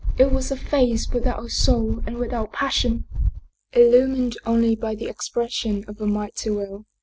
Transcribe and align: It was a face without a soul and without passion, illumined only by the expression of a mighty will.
It 0.17 0.31
was 0.31 0.49
a 0.49 0.57
face 0.57 1.07
without 1.11 1.45
a 1.45 1.47
soul 1.49 2.01
and 2.07 2.17
without 2.17 2.51
passion, 2.51 3.05
illumined 3.71 4.35
only 4.47 4.75
by 4.75 4.95
the 4.95 5.05
expression 5.05 5.85
of 5.87 6.01
a 6.01 6.07
mighty 6.07 6.49
will. 6.49 6.87